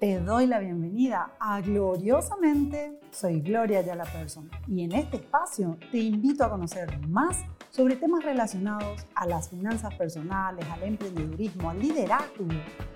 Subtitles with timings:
[0.00, 2.94] Te doy la bienvenida a Gloriosamente.
[3.10, 8.24] Soy Gloria Yala Person y en este espacio te invito a conocer más sobre temas
[8.24, 12.46] relacionados a las finanzas personales, al emprendedurismo, al liderazgo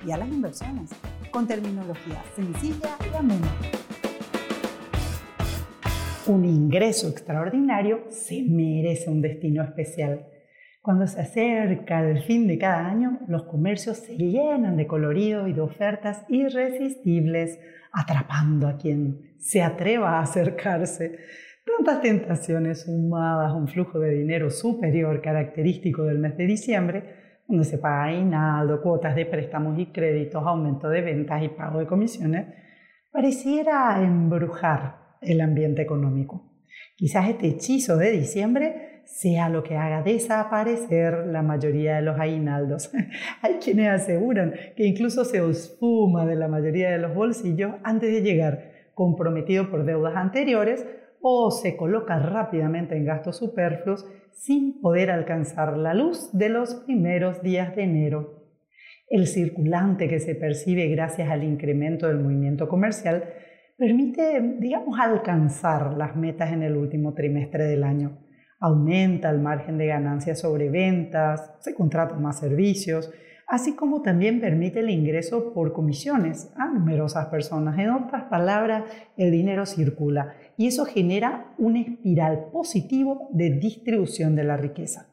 [0.02, 0.92] y a las inversiones,
[1.30, 3.52] con terminología sencilla y amena.
[6.26, 10.24] Un ingreso extraordinario se merece un destino especial.
[10.84, 15.54] Cuando se acerca el fin de cada año, los comercios se llenan de colorido y
[15.54, 17.58] de ofertas irresistibles,
[17.90, 21.20] atrapando a quien se atreva a acercarse.
[21.64, 27.04] Tantas tentaciones sumadas a un flujo de dinero superior característico del mes de diciembre,
[27.48, 31.86] donde se paga aguinaldo, cuotas de préstamos y créditos, aumento de ventas y pago de
[31.86, 32.48] comisiones,
[33.10, 36.52] pareciera embrujar el ambiente económico.
[36.94, 42.90] Quizás este hechizo de diciembre sea lo que haga desaparecer la mayoría de los aguinaldos.
[43.42, 48.22] Hay quienes aseguran que incluso se esfuma de la mayoría de los bolsillos antes de
[48.22, 50.86] llegar, comprometido por deudas anteriores
[51.20, 57.42] o se coloca rápidamente en gastos superfluos sin poder alcanzar la luz de los primeros
[57.42, 58.44] días de enero.
[59.08, 63.24] El circulante que se percibe gracias al incremento del movimiento comercial
[63.76, 68.23] permite, digamos, alcanzar las metas en el último trimestre del año
[68.64, 73.12] aumenta el margen de ganancia sobre ventas, se contratan más servicios,
[73.46, 77.78] así como también permite el ingreso por comisiones a numerosas personas.
[77.78, 78.84] En otras palabras,
[79.18, 85.08] el dinero circula y eso genera una espiral positivo de distribución de la riqueza.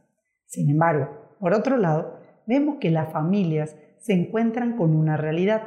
[0.45, 5.63] Sin embargo, por otro lado, vemos que las familias se encuentran con una realidad.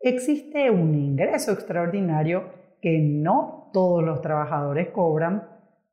[0.00, 2.50] Existe un ingreso extraordinario
[2.80, 5.51] que no todos los trabajadores cobran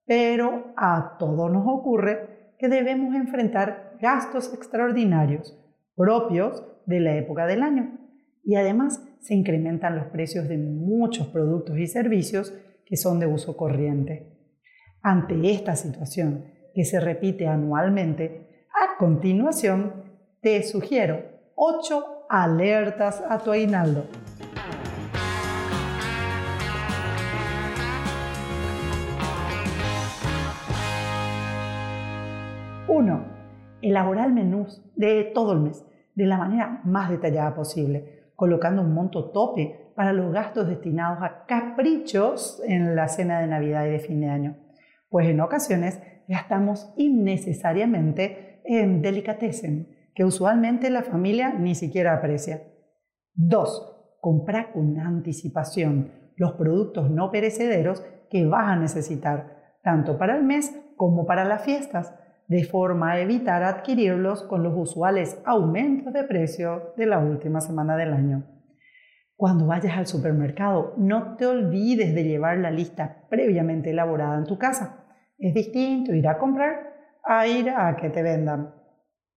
[0.09, 5.55] pero a todos nos ocurre que debemos enfrentar gastos extraordinarios
[5.95, 7.91] propios de la época del año
[8.43, 12.55] y además se incrementan los precios de muchos productos y servicios
[12.87, 14.35] que son de uso corriente.
[15.03, 19.93] Ante esta situación, que se repite anualmente, a continuación
[20.41, 21.21] te sugiero
[21.53, 24.05] 8 alertas a tu aguinaldo.
[32.89, 33.25] 1.
[33.81, 35.85] Elaborar menús de todo el mes
[36.15, 41.45] de la manera más detallada posible, colocando un monto tope para los gastos destinados a
[41.45, 44.57] caprichos en la cena de Navidad y de fin de año,
[45.09, 52.63] pues en ocasiones gastamos innecesariamente en delicatessen, que usualmente la familia ni siquiera aprecia.
[53.35, 54.17] 2.
[54.19, 60.75] Comprar con anticipación los productos no perecederos que vas a necesitar, tanto para el mes
[60.95, 62.13] como para las fiestas,
[62.49, 67.95] de forma a evitar adquirirlos con los usuales aumentos de precio de la última semana
[67.95, 68.43] del año.
[69.35, 74.57] Cuando vayas al supermercado, no te olvides de llevar la lista previamente elaborada en tu
[74.57, 75.05] casa.
[75.37, 76.89] Es distinto ir a comprar
[77.23, 78.73] a ir a que te vendan.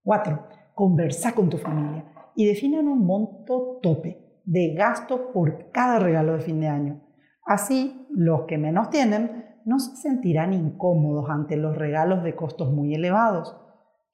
[0.04, 0.48] 4.
[0.74, 6.40] Conversa con tu familia y definan un monto tope de gasto por cada regalo de
[6.40, 7.02] fin de año.
[7.44, 12.94] Así, los que menos tienen no se sentirán incómodos ante los regalos de costos muy
[12.94, 13.56] elevados,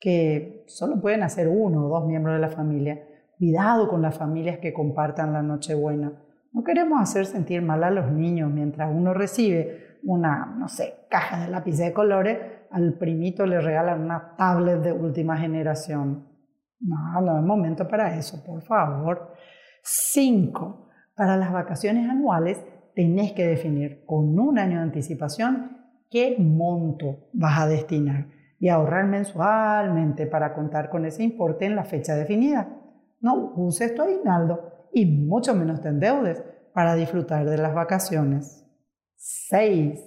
[0.01, 3.03] que solo pueden hacer uno o dos miembros de la familia.
[3.39, 6.13] Cuidado con las familias que compartan la Nochebuena.
[6.53, 11.45] No queremos hacer sentir mal a los niños mientras uno recibe una, no sé, caja
[11.45, 12.39] de lápices de colores,
[12.71, 16.27] al primito le regalan una tablet de última generación.
[16.81, 19.35] No, no es momento para eso, por favor.
[19.83, 22.65] Cinco, Para las vacaciones anuales
[22.99, 28.27] tenés que definir con un año de anticipación qué monto vas a destinar
[28.59, 32.69] y ahorrar mensualmente para contar con ese importe en la fecha definida.
[33.21, 36.43] No uses tu aguinaldo y mucho menos te endeudes
[36.75, 38.67] para disfrutar de las vacaciones.
[39.15, 40.01] 6.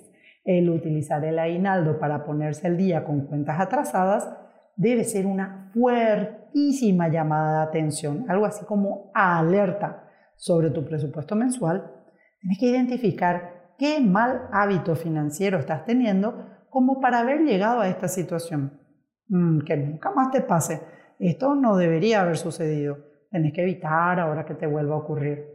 [0.44, 4.29] El utilizar el aguinaldo para ponerse al día con cuentas atrasadas
[4.75, 12.01] debe ser una fuertísima llamada de atención, algo así como alerta sobre tu presupuesto mensual
[12.41, 18.08] Tienes que identificar qué mal hábito financiero estás teniendo como para haber llegado a esta
[18.08, 18.79] situación.
[19.28, 20.82] Mm, que nunca más te pase.
[21.20, 22.97] Esto no debería haber sucedido.
[23.29, 25.46] Tienes que evitar ahora que te vuelva a ocurrir.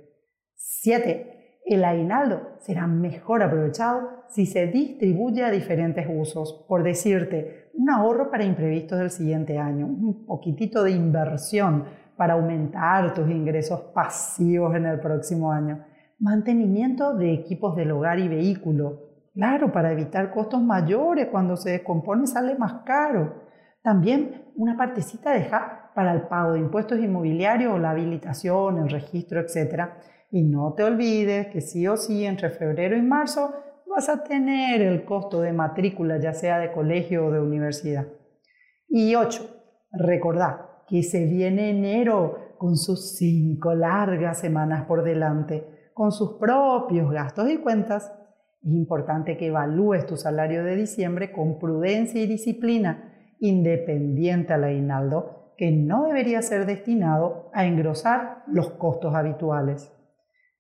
[0.55, 1.61] 7.
[1.67, 6.65] El aguinaldo será mejor aprovechado si se distribuye a diferentes usos.
[6.69, 11.85] Por decirte, un ahorro para imprevistos del siguiente año, un poquitito de inversión
[12.17, 15.85] para aumentar tus ingresos pasivos en el próximo año
[16.19, 19.03] Mantenimiento de equipos del hogar y vehículo.
[19.35, 23.45] Claro, para evitar costos mayores cuando se descompone sale más caro.
[23.83, 29.41] También una partecita deja para el pago de impuestos inmobiliarios o la habilitación, el registro,
[29.41, 29.91] etc.
[30.31, 33.53] Y no te olvides que sí o sí entre febrero y marzo
[33.87, 38.07] vas a tener el costo de matrícula, ya sea de colegio o de universidad.
[38.89, 39.49] Y 8.
[39.93, 47.11] Recordá que se viene enero con sus cinco largas semanas por delante, con sus propios
[47.11, 48.13] gastos y cuentas.
[48.63, 55.55] Es importante que evalúes tu salario de diciembre con prudencia y disciplina, independiente al aguinaldo,
[55.57, 59.91] que no debería ser destinado a engrosar los costos habituales.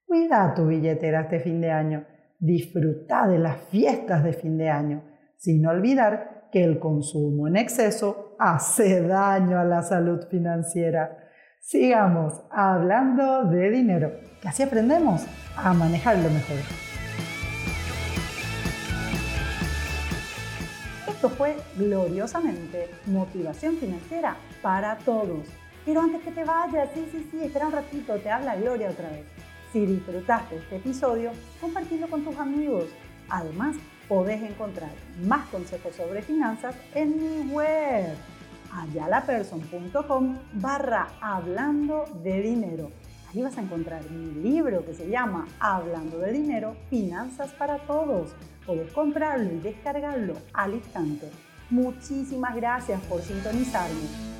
[0.06, 2.06] Cuida tu billetera este fin de año,
[2.38, 5.04] disfruta de las fiestas de fin de año,
[5.36, 11.25] sin olvidar que el consumo en exceso hace daño a la salud financiera.
[11.68, 15.22] Sigamos hablando de dinero, que así aprendemos
[15.56, 16.58] a manejarlo mejor.
[21.08, 25.44] Esto fue gloriosamente motivación financiera para todos.
[25.84, 29.08] Pero antes que te vayas, sí, sí, sí, espera un ratito, te habla Gloria otra
[29.08, 29.24] vez.
[29.72, 32.84] Si disfrutaste este episodio, compartilo con tus amigos.
[33.28, 33.74] Además,
[34.08, 34.90] podés encontrar
[35.24, 38.16] más consejos sobre finanzas en mi web
[38.76, 42.90] ayalaperson.com barra hablando de dinero.
[43.30, 48.30] Ahí vas a encontrar mi libro que se llama Hablando de dinero, finanzas para todos.
[48.64, 51.30] Puedes comprarlo y descargarlo al instante.
[51.70, 54.35] Muchísimas gracias por sintonizarme